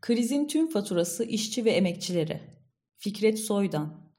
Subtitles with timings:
[0.00, 2.40] Krizin tüm faturası işçi ve emekçilere.
[2.96, 4.10] Fikret Soydan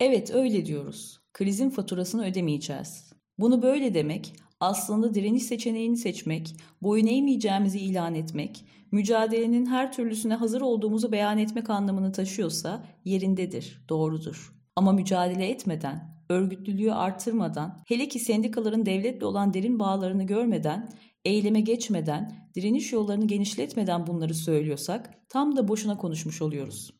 [0.00, 1.20] Evet öyle diyoruz.
[1.32, 3.12] Krizin faturasını ödemeyeceğiz.
[3.38, 10.60] Bunu böyle demek aslında direniş seçeneğini seçmek, boyun eğmeyeceğimizi ilan etmek, mücadelenin her türlüsüne hazır
[10.60, 14.54] olduğumuzu beyan etmek anlamını taşıyorsa yerindedir, doğrudur.
[14.76, 20.88] Ama mücadele etmeden, örgütlülüğü artırmadan, hele ki sendikaların devletle olan derin bağlarını görmeden,
[21.28, 26.90] eyleme geçmeden, direniş yollarını genişletmeden bunları söylüyorsak tam da boşuna konuşmuş oluyoruz.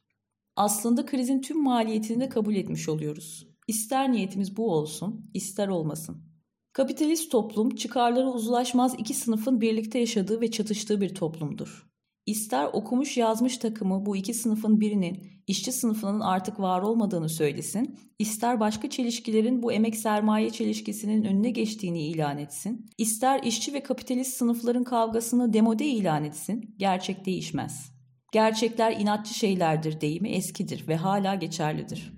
[0.56, 3.48] Aslında krizin tüm maliyetini de kabul etmiş oluyoruz.
[3.66, 6.28] İster niyetimiz bu olsun, ister olmasın.
[6.72, 11.88] Kapitalist toplum çıkarları uzlaşmaz iki sınıfın birlikte yaşadığı ve çatıştığı bir toplumdur.
[12.28, 18.60] İster okumuş yazmış takımı bu iki sınıfın birinin işçi sınıfının artık var olmadığını söylesin, ister
[18.60, 24.84] başka çelişkilerin bu emek sermaye çelişkisinin önüne geçtiğini ilan etsin, ister işçi ve kapitalist sınıfların
[24.84, 27.92] kavgasını demode ilan etsin, gerçek değişmez.
[28.32, 32.17] Gerçekler inatçı şeylerdir deyimi eskidir ve hala geçerlidir.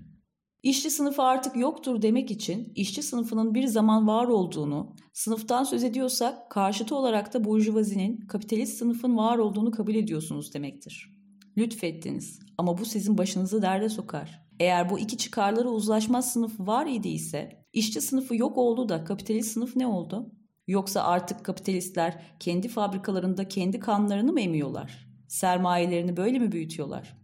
[0.63, 6.51] İşçi sınıfı artık yoktur demek için işçi sınıfının bir zaman var olduğunu, sınıftan söz ediyorsak
[6.51, 11.21] karşıtı olarak da burjuvazinin, kapitalist sınıfın var olduğunu kabul ediyorsunuz demektir.
[11.57, 14.41] Lütfettiniz ama bu sizin başınızı derde sokar.
[14.59, 19.75] Eğer bu iki çıkarları uzlaşmaz sınıf var idiyse, işçi sınıfı yok oldu da kapitalist sınıf
[19.75, 20.31] ne oldu?
[20.67, 25.07] Yoksa artık kapitalistler kendi fabrikalarında kendi kanlarını mı emiyorlar?
[25.27, 27.20] Sermayelerini böyle mi büyütüyorlar?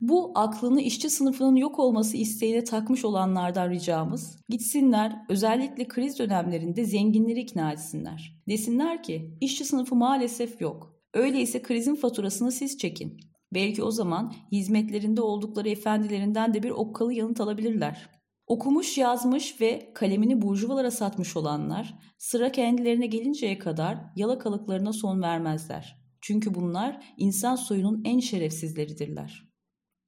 [0.00, 7.40] Bu aklını işçi sınıfının yok olması isteğine takmış olanlardan ricamız gitsinler özellikle kriz dönemlerinde zenginleri
[7.40, 8.42] ikna etsinler.
[8.48, 10.94] Desinler ki işçi sınıfı maalesef yok.
[11.14, 13.16] Öyleyse krizin faturasını siz çekin.
[13.54, 18.10] Belki o zaman hizmetlerinde oldukları efendilerinden de bir okkalı yanıt alabilirler.
[18.46, 25.96] Okumuş, yazmış ve kalemini burjuvalara satmış olanlar sıra kendilerine gelinceye kadar yalakalıklarına son vermezler.
[26.20, 29.53] Çünkü bunlar insan soyunun en şerefsizleridirler.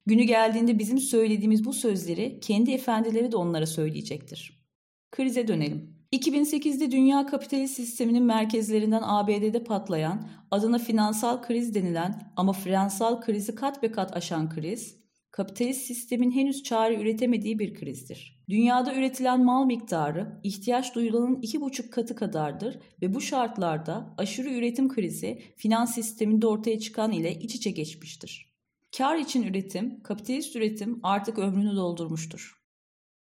[0.06, 4.66] Günü geldiğinde bizim söylediğimiz bu sözleri kendi efendileri de onlara söyleyecektir.
[5.10, 5.96] Krize dönelim.
[6.12, 13.82] 2008'de dünya kapitalist sisteminin merkezlerinden ABD'de patlayan, adına finansal kriz denilen ama finansal krizi kat
[13.82, 14.96] be kat aşan kriz,
[15.30, 18.44] kapitalist sistemin henüz çare üretemediği bir krizdir.
[18.48, 24.88] Dünyada üretilen mal miktarı ihtiyaç duyulanın iki buçuk katı kadardır ve bu şartlarda aşırı üretim
[24.88, 28.55] krizi finans sisteminde ortaya çıkan ile iç içe geçmiştir.
[28.98, 32.62] Kar için üretim, kapitalist üretim artık ömrünü doldurmuştur.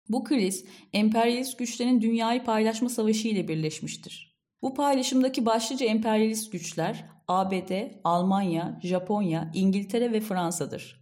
[0.09, 4.37] Bu kriz emperyalist güçlerin dünyayı paylaşma savaşı ile birleşmiştir.
[4.61, 7.71] Bu paylaşımdaki başlıca emperyalist güçler ABD,
[8.03, 11.01] Almanya, Japonya, İngiltere ve Fransa'dır.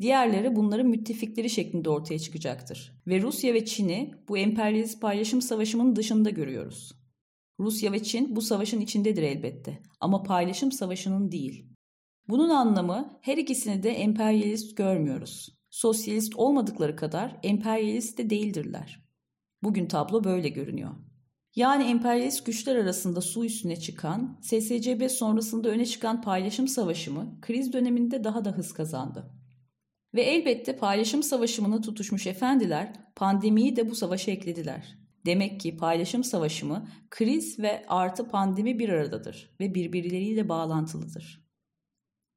[0.00, 3.02] Diğerleri bunların müttefikleri şeklinde ortaya çıkacaktır.
[3.06, 6.92] Ve Rusya ve Çin'i bu emperyalist paylaşım savaşının dışında görüyoruz.
[7.60, 11.71] Rusya ve Çin bu savaşın içindedir elbette ama paylaşım savaşının değil.
[12.28, 15.58] Bunun anlamı her ikisini de emperyalist görmüyoruz.
[15.70, 19.04] Sosyalist olmadıkları kadar emperyalist de değildirler.
[19.62, 20.90] Bugün tablo böyle görünüyor.
[21.56, 28.24] Yani emperyalist güçler arasında su üstüne çıkan, SSCB sonrasında öne çıkan paylaşım savaşımı kriz döneminde
[28.24, 29.30] daha da hız kazandı.
[30.14, 34.98] Ve elbette paylaşım savaşımını tutuşmuş efendiler pandemiyi de bu savaşa eklediler.
[35.26, 41.41] Demek ki paylaşım savaşımı kriz ve artı pandemi bir aradadır ve birbirleriyle bağlantılıdır.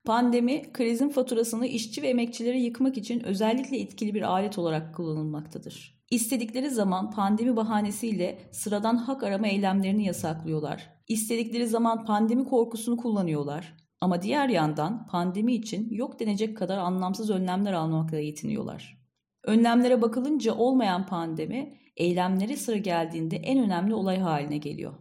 [0.06, 6.02] Pandemi, krizin faturasını işçi ve emekçileri yıkmak için özellikle etkili bir alet olarak kullanılmaktadır.
[6.12, 10.90] İstedikleri zaman pandemi bahanesiyle sıradan hak arama eylemlerini yasaklıyorlar.
[11.08, 13.74] İstedikleri zaman pandemi korkusunu kullanıyorlar.
[14.02, 18.98] Ama diğer yandan pandemi için yok denecek kadar anlamsız önlemler almakla yetiniyorlar.
[19.44, 24.94] Önlemlere bakılınca olmayan pandemi, eylemlere sıra geldiğinde en önemli olay haline geliyor.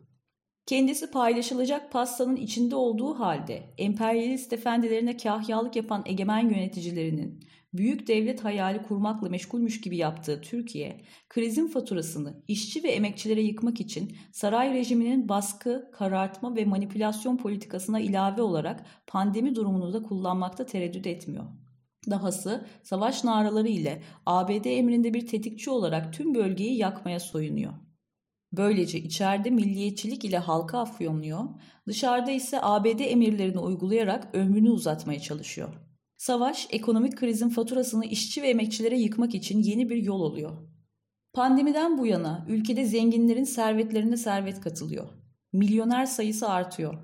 [0.66, 7.44] Kendisi paylaşılacak pastanın içinde olduğu halde emperyalist efendilerine kahyalık yapan egemen yöneticilerinin
[7.74, 14.16] büyük devlet hayali kurmakla meşgulmüş gibi yaptığı Türkiye, krizin faturasını işçi ve emekçilere yıkmak için
[14.32, 21.44] saray rejiminin baskı, karartma ve manipülasyon politikasına ilave olarak pandemi durumunu da kullanmakta tereddüt etmiyor.
[22.10, 27.83] Dahası savaş naraları ile ABD emrinde bir tetikçi olarak tüm bölgeyi yakmaya soyunuyor.
[28.56, 31.44] Böylece içeride milliyetçilik ile halka afyonluyor,
[31.86, 35.74] dışarıda ise ABD emirlerini uygulayarak ömrünü uzatmaya çalışıyor.
[36.16, 40.68] Savaş, ekonomik krizin faturasını işçi ve emekçilere yıkmak için yeni bir yol oluyor.
[41.32, 45.08] Pandemiden bu yana ülkede zenginlerin servetlerine servet katılıyor.
[45.52, 46.94] Milyoner sayısı artıyor.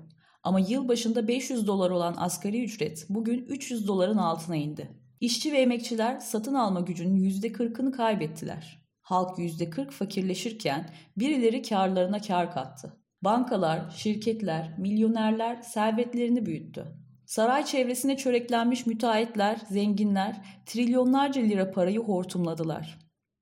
[0.43, 4.91] Ama yıl başında 500 dolar olan asgari ücret bugün 300 doların altına indi.
[5.19, 8.80] İşçi ve emekçiler satın alma gücünün %40'ını kaybettiler.
[9.01, 12.97] Halk %40 fakirleşirken birileri karlarına kar kattı.
[13.21, 16.85] Bankalar, şirketler, milyonerler servetlerini büyüttü.
[17.25, 22.99] Saray çevresine çöreklenmiş müteahhitler, zenginler trilyonlarca lira parayı hortumladılar.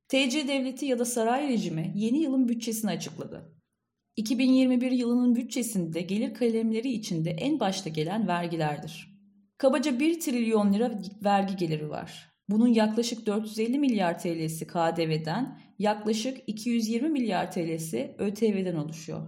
[0.07, 3.53] TC devleti ya da saray rejimi yeni yılın bütçesini açıkladı.
[4.15, 9.19] 2021 yılının bütçesinde gelir kalemleri içinde en başta gelen vergilerdir.
[9.57, 12.28] Kabaca 1 trilyon lira vergi geliri var.
[12.49, 19.21] Bunun yaklaşık 450 milyar TL'si KDV'den, yaklaşık 220 milyar TL'si ÖTV'den oluşuyor.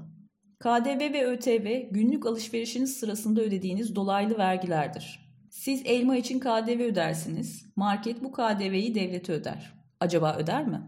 [0.59, 5.19] KDV ve ÖTV günlük alışverişiniz sırasında ödediğiniz dolaylı vergilerdir.
[5.49, 9.73] Siz elma için KDV ödersiniz, market bu KDV'yi devlete öder.
[9.99, 10.81] Acaba öder mi?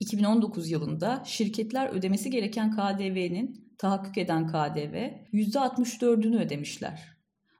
[0.00, 7.16] 2019 yılında şirketler ödemesi gereken KDV'nin tahakkuk eden KDV %64'ünü ödemişler.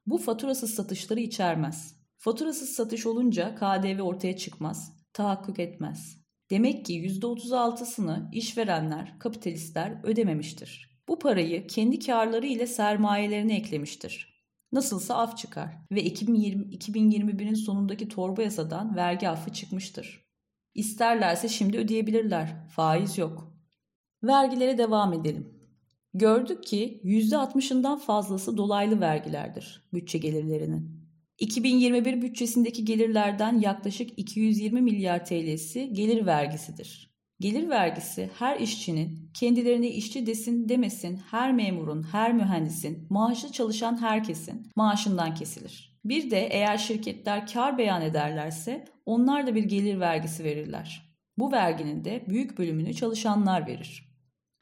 [0.07, 1.96] Bu faturasız satışları içermez.
[2.27, 6.19] Faturasız satış olunca KDV ortaya çıkmaz, tahakkuk etmez.
[6.51, 11.01] Demek ki %36'sını işverenler, kapitalistler ödememiştir.
[11.09, 14.45] Bu parayı kendi karları ile sermayelerine eklemiştir.
[14.73, 20.27] Nasılsa af çıkar ve 2020, 2021'in sonundaki torba yasadan vergi affı çıkmıştır.
[20.75, 22.69] İsterlerse şimdi ödeyebilirler.
[22.69, 23.53] Faiz yok.
[24.23, 25.71] Vergilere devam edelim.
[26.15, 31.06] Gördük ki %60'ından fazlası dolaylı vergilerdir bütçe gelirlerinin.
[31.39, 37.17] 2021 bütçesindeki gelirlerden yaklaşık 220 milyar TL'si gelir vergisidir.
[37.41, 44.71] Gelir vergisi her işçinin, kendilerine işçi desin demesin her memurun, her mühendisin, maaşlı çalışan herkesin
[44.77, 45.99] maaşından kesilir.
[46.05, 51.17] Bir de eğer şirketler kar beyan ederlerse onlar da bir gelir vergisi verirler.
[51.39, 54.07] Bu verginin de büyük bölümünü çalışanlar verir.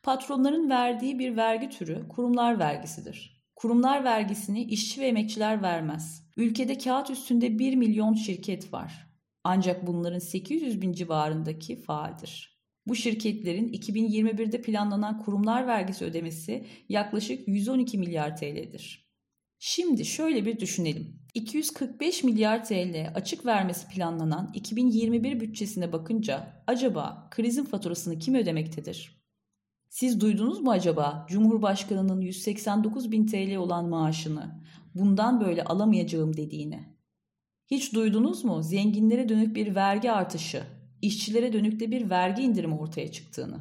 [0.02, 3.33] Patronların verdiği bir vergi türü kurumlar vergisidir.
[3.64, 6.26] Kurumlar vergisini işçi ve emekçiler vermez.
[6.36, 9.06] Ülkede kağıt üstünde 1 milyon şirket var.
[9.44, 12.60] Ancak bunların 800 bin civarındaki faaldir.
[12.86, 19.10] Bu şirketlerin 2021'de planlanan kurumlar vergisi ödemesi yaklaşık 112 milyar TL'dir.
[19.58, 21.20] Şimdi şöyle bir düşünelim.
[21.34, 29.13] 245 milyar TL açık vermesi planlanan 2021 bütçesine bakınca acaba krizin faturasını kim ödemektedir?
[30.04, 34.62] Siz duydunuz mu acaba Cumhurbaşkanı'nın 189 bin TL olan maaşını
[34.94, 36.98] bundan böyle alamayacağım dediğini?
[37.70, 40.64] Hiç duydunuz mu zenginlere dönük bir vergi artışı,
[41.02, 43.60] işçilere dönük de bir vergi indirimi ortaya çıktığını?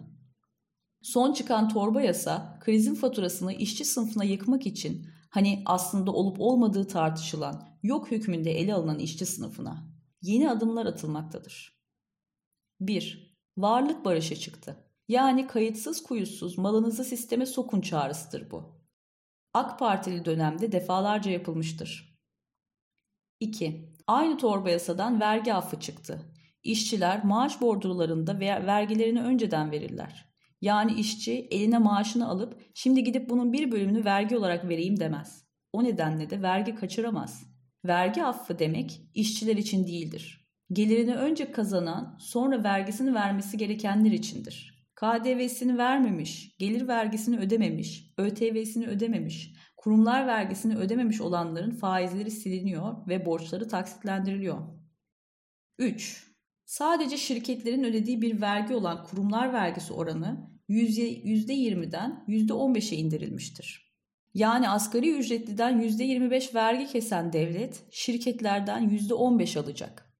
[1.01, 7.77] Son çıkan torba yasa krizin faturasını işçi sınıfına yıkmak için hani aslında olup olmadığı tartışılan,
[7.83, 9.87] yok hükmünde ele alınan işçi sınıfına
[10.21, 11.79] yeni adımlar atılmaktadır.
[12.79, 13.37] 1.
[13.57, 14.92] Varlık barışı çıktı.
[15.07, 18.83] Yani kayıtsız kuyusuz malınızı sisteme sokun çağrısıdır bu.
[19.53, 22.19] AK Partili dönemde defalarca yapılmıştır.
[23.39, 23.93] 2.
[24.07, 26.33] Aynı torba yasadan vergi affı çıktı.
[26.63, 30.33] İşçiler maaş bordrolarında vergilerini önceden verirler.
[30.61, 35.45] Yani işçi eline maaşını alıp şimdi gidip bunun bir bölümünü vergi olarak vereyim demez.
[35.73, 37.43] O nedenle de vergi kaçıramaz.
[37.85, 40.49] Vergi affı demek işçiler için değildir.
[40.71, 44.72] Gelirini önce kazanan sonra vergisini vermesi gerekenler içindir.
[44.95, 53.67] KDV'sini vermemiş, gelir vergisini ödememiş, ÖTV'sini ödememiş, kurumlar vergisini ödememiş olanların faizleri siliniyor ve borçları
[53.67, 54.57] taksitlendiriliyor.
[55.79, 56.33] 3.
[56.65, 63.93] Sadece şirketlerin ödediği bir vergi olan kurumlar vergisi oranı %20'den %15'e indirilmiştir.
[64.33, 70.13] Yani asgari ücretliden %25 vergi kesen devlet şirketlerden %15 alacak.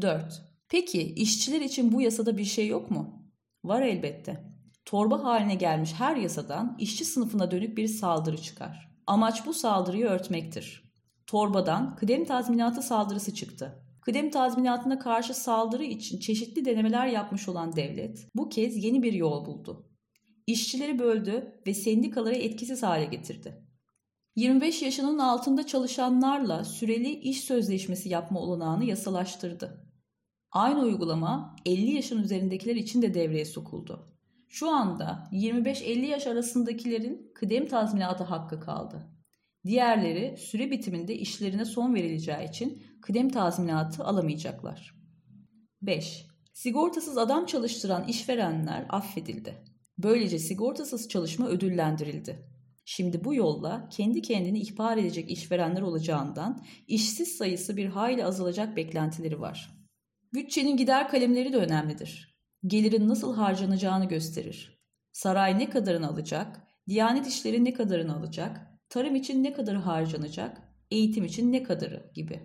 [0.00, 0.42] 4.
[0.68, 3.21] Peki işçiler için bu yasada bir şey yok mu?
[3.64, 4.44] Var elbette.
[4.84, 8.90] Torba haline gelmiş her yasadan işçi sınıfına dönük bir saldırı çıkar.
[9.06, 10.92] Amaç bu saldırıyı örtmektir.
[11.26, 13.84] Torbadan kıdem tazminatı saldırısı çıktı.
[14.00, 19.46] Kıdem tazminatına karşı saldırı için çeşitli denemeler yapmış olan devlet bu kez yeni bir yol
[19.46, 19.88] buldu.
[20.46, 23.66] İşçileri böldü ve sendikaları etkisiz hale getirdi.
[24.36, 29.91] 25 yaşının altında çalışanlarla süreli iş sözleşmesi yapma olanağını yasalaştırdı.
[30.52, 34.08] Aynı uygulama 50 yaşın üzerindekiler için de devreye sokuldu.
[34.48, 39.08] Şu anda 25-50 yaş arasındakilerin kıdem tazminatı hakkı kaldı.
[39.64, 44.94] Diğerleri süre bitiminde işlerine son verileceği için kıdem tazminatı alamayacaklar.
[45.82, 46.26] 5.
[46.52, 49.64] Sigortasız adam çalıştıran işverenler affedildi.
[49.98, 52.48] Böylece sigortasız çalışma ödüllendirildi.
[52.84, 59.40] Şimdi bu yolla kendi kendini ihbar edecek işverenler olacağından işsiz sayısı bir hayli azalacak beklentileri
[59.40, 59.81] var.
[60.34, 62.38] Bütçenin gider kalemleri de önemlidir.
[62.66, 64.82] Gelirin nasıl harcanacağını gösterir.
[65.12, 71.24] Saray ne kadarını alacak, Diyanet işleri ne kadarını alacak, tarım için ne kadarı harcanacak, eğitim
[71.24, 72.40] için ne kadarı gibi.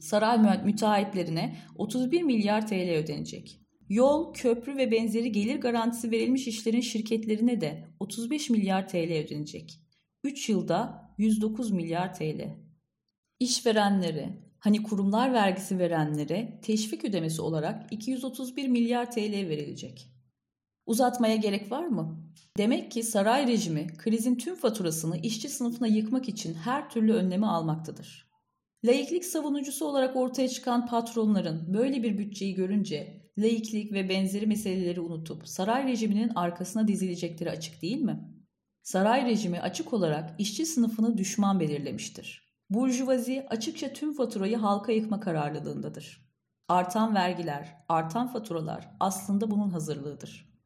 [0.00, 3.60] Saray müteahhitlerine 31 milyar TL ödenecek.
[3.88, 9.80] Yol, köprü ve benzeri gelir garantisi verilmiş işlerin şirketlerine de 35 milyar TL ödenecek.
[10.24, 12.56] 3 yılda 109 milyar TL.
[13.40, 20.10] İşverenlere, hani kurumlar vergisi verenlere teşvik ödemesi olarak 231 milyar TL verilecek.
[20.86, 22.26] Uzatmaya gerek var mı?
[22.58, 28.26] Demek ki saray rejimi krizin tüm faturasını işçi sınıfına yıkmak için her türlü önlemi almaktadır.
[28.84, 35.48] Laiklik savunucusu olarak ortaya çıkan patronların böyle bir bütçeyi görünce laiklik ve benzeri meseleleri unutup
[35.48, 38.36] saray rejiminin arkasına dizilecekleri açık değil mi?
[38.82, 42.45] Saray rejimi açık olarak işçi sınıfını düşman belirlemiştir.
[42.70, 46.26] Burjuvazi açıkça tüm faturayı halka yıkma kararlılığındadır.
[46.68, 50.56] Artan vergiler, artan faturalar aslında bunun hazırlığıdır.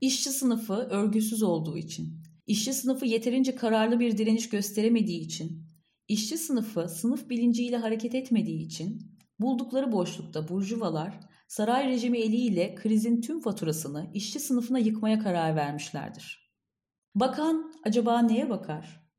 [0.00, 5.66] İşçi sınıfı örgüsüz olduğu için, işçi sınıfı yeterince kararlı bir direniş gösteremediği için,
[6.08, 13.40] işçi sınıfı sınıf bilinciyle hareket etmediği için buldukları boşlukta burjuvalar saray rejimi eliyle krizin tüm
[13.40, 16.52] faturasını işçi sınıfına yıkmaya karar vermişlerdir.
[17.14, 19.09] Bakan acaba neye bakar?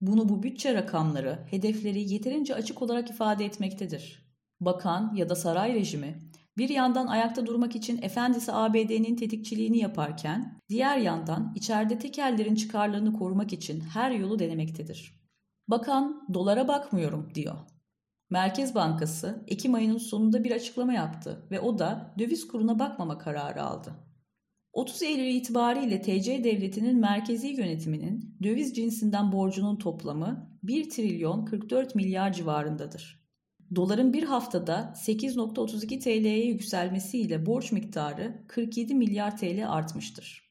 [0.00, 4.30] Bunu bu bütçe rakamları, hedefleri yeterince açık olarak ifade etmektedir.
[4.60, 10.98] Bakan ya da saray rejimi bir yandan ayakta durmak için efendisi ABD'nin tetikçiliğini yaparken, diğer
[10.98, 15.20] yandan içeride tekellerin çıkarlarını korumak için her yolu denemektedir.
[15.68, 17.54] Bakan dolara bakmıyorum diyor.
[18.30, 23.62] Merkez Bankası Ekim ayının sonunda bir açıklama yaptı ve o da döviz kuruna bakmama kararı
[23.62, 23.94] aldı.
[24.72, 32.32] 30 Eylül itibariyle TC Devleti'nin merkezi yönetiminin döviz cinsinden borcunun toplamı 1 trilyon 44 milyar
[32.32, 33.20] civarındadır.
[33.74, 40.50] Doların bir haftada 8.32 TL'ye yükselmesiyle borç miktarı 47 milyar TL artmıştır.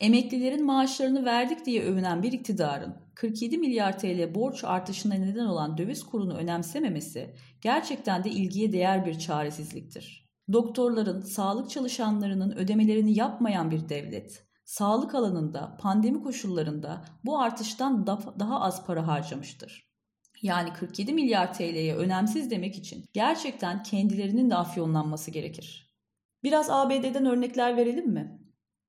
[0.00, 6.04] Emeklilerin maaşlarını verdik diye övünen bir iktidarın 47 milyar TL borç artışına neden olan döviz
[6.04, 10.21] kurunu önemsememesi gerçekten de ilgiye değer bir çaresizliktir.
[10.52, 18.06] Doktorların, sağlık çalışanlarının ödemelerini yapmayan bir devlet, sağlık alanında, pandemi koşullarında bu artıştan
[18.38, 19.92] daha az para harcamıştır.
[20.42, 25.96] Yani 47 milyar TL'ye önemsiz demek için gerçekten kendilerinin de afyonlanması gerekir.
[26.42, 28.38] Biraz ABD'den örnekler verelim mi?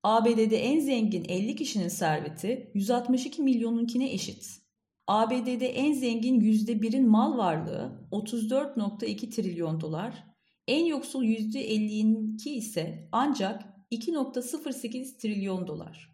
[0.04, 4.64] ABD'de en zengin 50 kişinin serveti 162 milyonunkine eşit.
[5.08, 10.33] ABD'de en zengin %1'in mal varlığı 34.2 trilyon dolar,
[10.68, 16.14] en yoksul %52 ise ancak 2.08 trilyon dolar.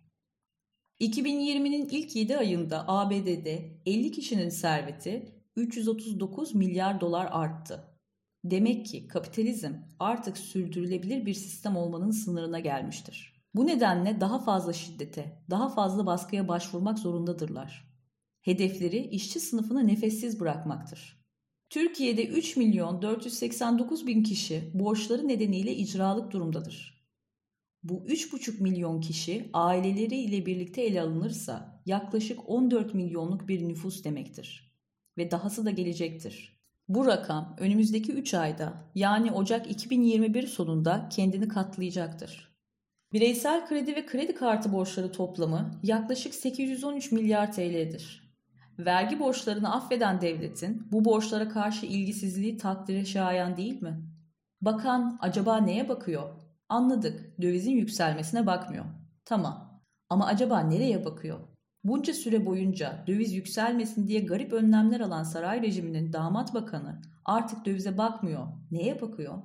[1.01, 7.83] 2020'nin ilk 7 ayında ABD'de 50 kişinin serveti 339 milyar dolar arttı.
[8.43, 13.43] Demek ki kapitalizm artık sürdürülebilir bir sistem olmanın sınırına gelmiştir.
[13.55, 17.89] Bu nedenle daha fazla şiddete, daha fazla baskıya başvurmak zorundadırlar.
[18.41, 21.18] Hedefleri işçi sınıfını nefessiz bırakmaktır.
[21.69, 27.05] Türkiye'de 3 milyon 489 bin kişi borçları nedeniyle icralık durumdadır.
[27.83, 34.75] Bu 3,5 milyon kişi aileleri ile birlikte ele alınırsa yaklaşık 14 milyonluk bir nüfus demektir.
[35.17, 36.59] Ve dahası da gelecektir.
[36.87, 42.55] Bu rakam önümüzdeki 3 ayda yani Ocak 2021 sonunda kendini katlayacaktır.
[43.13, 48.28] Bireysel kredi ve kredi kartı borçları toplamı yaklaşık 813 milyar TL'dir.
[48.79, 54.03] Vergi borçlarını affeden devletin bu borçlara karşı ilgisizliği takdire şayan değil mi?
[54.61, 56.29] Bakan acaba neye bakıyor?
[56.69, 58.85] Anladık, dövizin yükselmesine bakmıyor.
[59.25, 59.81] Tamam.
[60.09, 61.39] Ama acaba nereye bakıyor?
[61.83, 67.97] Bunca süre boyunca döviz yükselmesin diye garip önlemler alan saray rejiminin damat bakanı artık dövize
[67.97, 68.47] bakmıyor.
[68.71, 69.41] Neye bakıyor?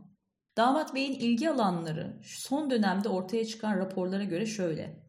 [0.57, 5.05] Damat Bey'in ilgi alanları son dönemde ortaya çıkan raporlara göre şöyle.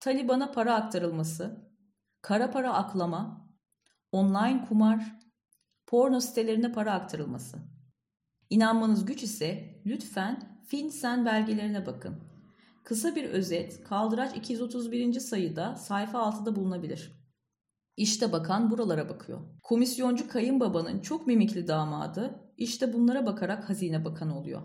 [0.00, 1.70] Taliban'a para aktarılması,
[2.22, 3.45] kara para aklama,
[4.16, 5.18] online kumar,
[5.86, 7.58] porno sitelerine para aktarılması.
[8.50, 12.16] İnanmanız güç ise lütfen FinCEN belgelerine bakın.
[12.84, 15.20] Kısa bir özet kaldıraç 231.
[15.20, 17.12] sayıda sayfa 6'da bulunabilir.
[17.96, 19.40] İşte bakan buralara bakıyor.
[19.62, 24.62] Komisyoncu kayınbabanın çok mimikli damadı işte bunlara bakarak hazine bakanı oluyor.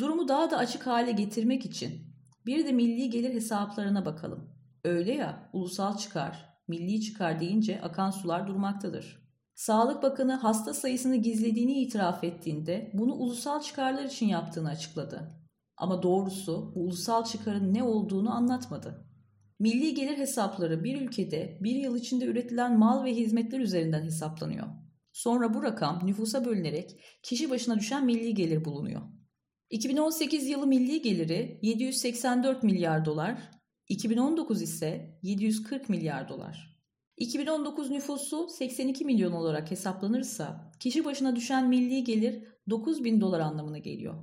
[0.00, 2.14] Durumu daha da açık hale getirmek için
[2.46, 4.50] bir de milli gelir hesaplarına bakalım.
[4.84, 9.28] Öyle ya ulusal çıkar, milli çıkar deyince akan sular durmaktadır.
[9.54, 15.28] Sağlık Bakanı hasta sayısını gizlediğini itiraf ettiğinde bunu ulusal çıkarlar için yaptığını açıkladı.
[15.76, 19.08] Ama doğrusu bu ulusal çıkarın ne olduğunu anlatmadı.
[19.58, 24.66] Milli gelir hesapları bir ülkede bir yıl içinde üretilen mal ve hizmetler üzerinden hesaplanıyor.
[25.12, 29.02] Sonra bu rakam nüfusa bölünerek kişi başına düşen milli gelir bulunuyor.
[29.70, 33.50] 2018 yılı milli geliri 784 milyar dolar,
[33.88, 36.78] 2019 ise 740 milyar dolar.
[37.16, 43.78] 2019 nüfusu 82 milyon olarak hesaplanırsa kişi başına düşen milli gelir 9 bin dolar anlamına
[43.78, 44.14] geliyor.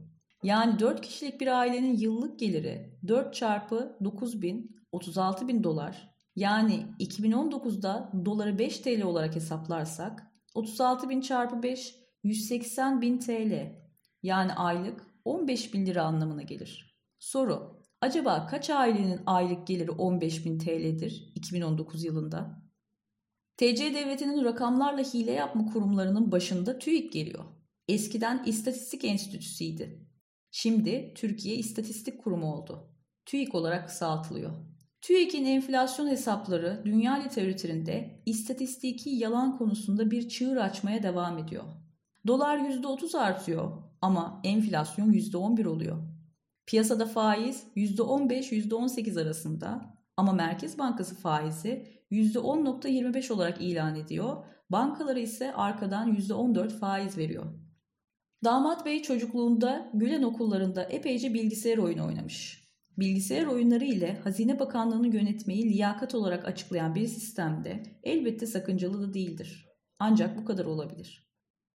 [0.44, 6.86] Yani 4 kişilik bir ailenin yıllık geliri 4 çarpı 9 bin 36 bin dolar Yani
[7.00, 13.76] 2019'da doları 5 TL olarak hesaplarsak 36 bin çarpı 5 180 bin TL
[14.24, 16.98] yani aylık 15 bin lira anlamına gelir.
[17.20, 22.62] Soru Acaba kaç ailenin aylık geliri 15 bin TL'dir 2019 yılında?
[23.58, 27.46] TC Devleti'nin rakamlarla hile yapma kurumlarının başında TÜİK geliyor.
[27.88, 30.08] Eskiden İstatistik Enstitüsü'ydi.
[30.52, 32.90] Şimdi Türkiye İstatistik Kurumu oldu.
[33.26, 34.52] TÜİK olarak kısaltılıyor.
[35.02, 41.64] TÜİK'in enflasyon hesapları dünya literatüründe istatistiki yalan konusunda bir çığır açmaya devam ediyor.
[42.28, 43.72] Dolar %30 artıyor
[44.02, 46.15] ama enflasyon %11 oluyor.
[46.66, 54.46] Piyasada faiz %15-%18 arasında ama Merkez Bankası faizi %10.25 olarak ilan ediyor.
[54.70, 57.46] Bankaları ise arkadan %14 faiz veriyor.
[58.44, 62.66] Damat Bey çocukluğunda Gülen okullarında epeyce bilgisayar oyunu oynamış.
[62.98, 69.70] Bilgisayar oyunları ile Hazine Bakanlığı'nı yönetmeyi liyakat olarak açıklayan bir sistemde elbette sakıncalı da değildir.
[70.00, 71.32] Ancak bu kadar olabilir.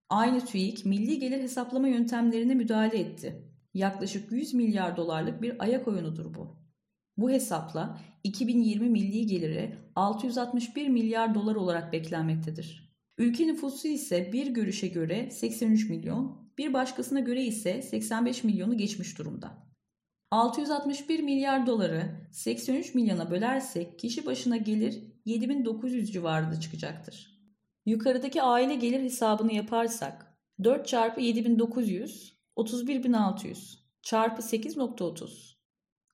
[0.09, 3.50] Aynı TÜİK milli gelir hesaplama yöntemlerine müdahale etti.
[3.75, 6.57] Yaklaşık 100 milyar dolarlık bir ayak oyunudur bu.
[7.17, 12.91] Bu hesapla 2020 milli geliri 661 milyar dolar olarak beklenmektedir.
[13.19, 19.19] Ülke nüfusu ise bir görüşe göre 83 milyon, bir başkasına göre ise 85 milyonu geçmiş
[19.19, 19.71] durumda.
[20.31, 27.41] 661 milyar doları 83 milyona bölersek kişi başına gelir 7900 civarında çıkacaktır.
[27.87, 35.55] Yukarıdaki aile gelir hesabını yaparsak 4 çarpı 7900 31600 çarpı 8.30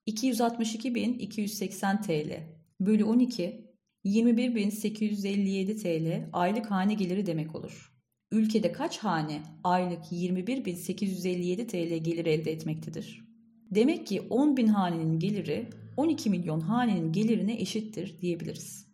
[0.07, 3.67] 262.280 TL bölü 12
[4.05, 7.93] 21.857 TL aylık hane geliri demek olur.
[8.33, 13.25] Ülkede kaç hane aylık 21.857 TL gelir elde etmektedir?
[13.71, 18.86] Demek ki 10.000 hanenin geliri 12 milyon hanenin gelirine eşittir diyebiliriz.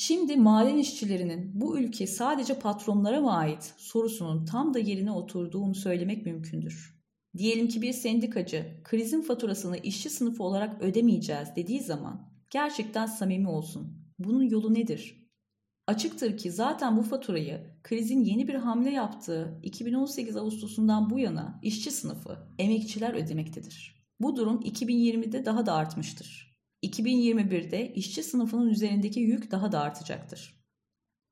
[0.00, 6.26] Şimdi maden işçilerinin bu ülke sadece patronlara mı ait sorusunun tam da yerine oturduğunu söylemek
[6.26, 7.02] mümkündür.
[7.36, 14.12] Diyelim ki bir sendikacı krizin faturasını işçi sınıfı olarak ödemeyeceğiz dediği zaman gerçekten samimi olsun.
[14.18, 15.30] Bunun yolu nedir?
[15.86, 21.90] Açıktır ki zaten bu faturayı krizin yeni bir hamle yaptığı 2018 Ağustos'undan bu yana işçi
[21.90, 24.06] sınıfı, emekçiler ödemektedir.
[24.20, 26.49] Bu durum 2020'de daha da artmıştır.
[26.82, 30.60] 2021'de işçi sınıfının üzerindeki yük daha da artacaktır.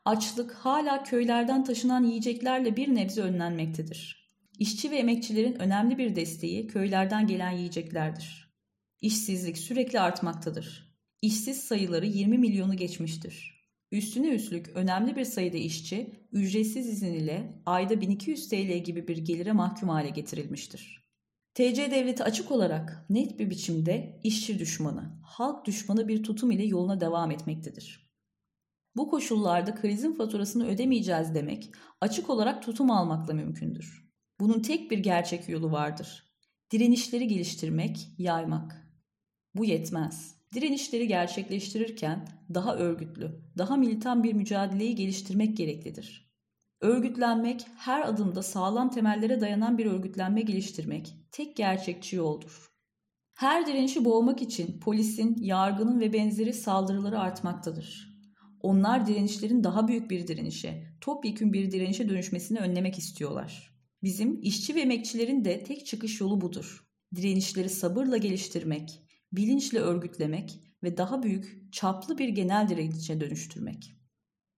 [0.05, 4.29] Açlık hala köylerden taşınan yiyeceklerle bir nebze önlenmektedir.
[4.59, 8.55] İşçi ve emekçilerin önemli bir desteği köylerden gelen yiyeceklerdir.
[9.01, 10.95] İşsizlik sürekli artmaktadır.
[11.23, 13.59] İşsiz sayıları 20 milyonu geçmiştir.
[13.93, 19.53] Üstüne üstlük önemli bir sayıda işçi ücretsiz izin ile ayda 1200 TL gibi bir gelire
[19.53, 21.08] mahkum hale getirilmiştir.
[21.59, 27.01] TC devleti açık olarak net bir biçimde işçi düşmanı, halk düşmanı bir tutum ile yoluna
[27.01, 28.11] devam etmektedir.
[28.97, 34.11] Bu koşullarda krizin faturasını ödemeyeceğiz demek açık olarak tutum almakla mümkündür.
[34.41, 36.35] Bunun tek bir gerçek yolu vardır.
[36.71, 38.89] Direnişleri geliştirmek, yaymak.
[39.55, 40.35] Bu yetmez.
[40.55, 46.33] Direnişleri gerçekleştirirken daha örgütlü, daha militan bir mücadeleyi geliştirmek gereklidir.
[46.81, 52.69] Örgütlenmek, her adımda sağlam temellere dayanan bir örgütlenme geliştirmek tek gerçekçi yoldur.
[53.35, 58.09] Her direnişi boğmak için polisin, yargının ve benzeri saldırıları artmaktadır.
[58.61, 63.75] Onlar direnişlerin daha büyük bir direnişe, topyekün bir direnişe dönüşmesini önlemek istiyorlar.
[64.03, 66.85] Bizim işçi ve emekçilerin de tek çıkış yolu budur.
[67.15, 73.95] Direnişleri sabırla geliştirmek, bilinçle örgütlemek ve daha büyük, çaplı bir genel direnişe dönüştürmek.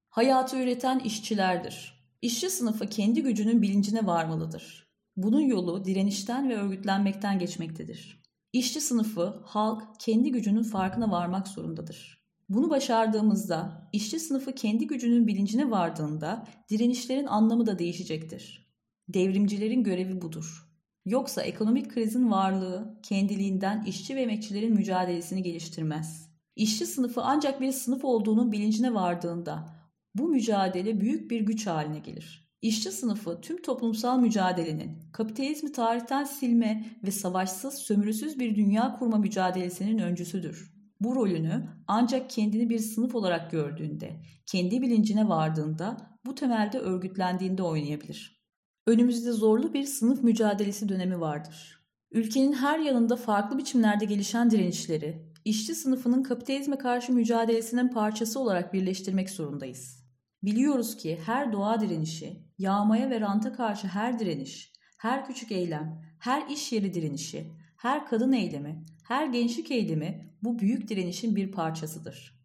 [0.08, 2.00] Hayatı üreten işçilerdir.
[2.22, 4.89] İşçi sınıfı kendi gücünün bilincine varmalıdır.
[5.22, 8.22] Bunun yolu direnişten ve örgütlenmekten geçmektedir.
[8.52, 12.24] İşçi sınıfı, halk kendi gücünün farkına varmak zorundadır.
[12.48, 18.74] Bunu başardığımızda, işçi sınıfı kendi gücünün bilincine vardığında direnişlerin anlamı da değişecektir.
[19.08, 20.68] Devrimcilerin görevi budur.
[21.04, 26.30] Yoksa ekonomik krizin varlığı kendiliğinden işçi ve emekçilerin mücadelesini geliştirmez.
[26.56, 29.76] İşçi sınıfı ancak bir sınıf olduğunun bilincine vardığında
[30.14, 32.49] bu mücadele büyük bir güç haline gelir.
[32.62, 39.98] İşçi sınıfı tüm toplumsal mücadelenin, kapitalizmi tarihten silme ve savaşsız, sömürüsüz bir dünya kurma mücadelesinin
[39.98, 40.74] öncüsüdür.
[41.00, 45.96] Bu rolünü ancak kendini bir sınıf olarak gördüğünde, kendi bilincine vardığında,
[46.26, 48.44] bu temelde örgütlendiğinde oynayabilir.
[48.86, 51.86] Önümüzde zorlu bir sınıf mücadelesi dönemi vardır.
[52.10, 59.30] Ülkenin her yanında farklı biçimlerde gelişen direnişleri, işçi sınıfının kapitalizme karşı mücadelesinin parçası olarak birleştirmek
[59.30, 59.99] zorundayız.
[60.42, 66.50] Biliyoruz ki her doğa direnişi, yağmaya ve ranta karşı her direniş, her küçük eylem, her
[66.50, 72.40] iş yeri direnişi, her kadın eylemi, her gençlik eylemi bu büyük direnişin bir parçasıdır.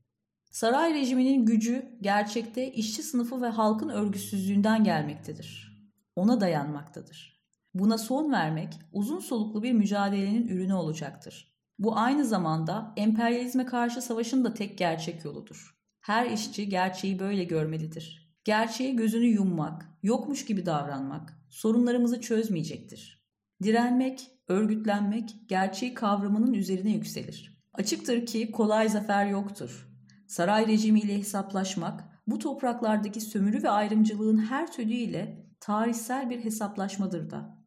[0.51, 5.75] Saray rejiminin gücü gerçekte işçi sınıfı ve halkın örgüsüzlüğünden gelmektedir.
[6.15, 7.41] Ona dayanmaktadır.
[7.73, 11.55] Buna son vermek uzun soluklu bir mücadelenin ürünü olacaktır.
[11.79, 15.75] Bu aynı zamanda emperyalizme karşı savaşın da tek gerçek yoludur.
[16.05, 18.35] Her işçi gerçeği böyle görmelidir.
[18.43, 23.25] Gerçeğe gözünü yummak, yokmuş gibi davranmak sorunlarımızı çözmeyecektir.
[23.63, 27.61] Direnmek, örgütlenmek gerçeği kavramının üzerine yükselir.
[27.73, 29.89] Açıktır ki kolay zafer yoktur.
[30.27, 37.57] Saray rejimiyle hesaplaşmak bu topraklardaki sömürü ve ayrımcılığın her türüyle tarihsel bir hesaplaşmadır da.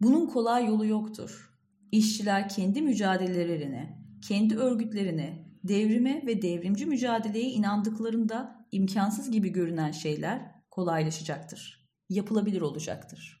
[0.00, 1.58] Bunun kolay yolu yoktur.
[1.92, 11.90] İşçiler kendi mücadelelerine, kendi örgütlerine, devrime ve devrimci mücadeleye inandıklarında imkansız gibi görünen şeyler kolaylaşacaktır.
[12.08, 13.39] Yapılabilir olacaktır.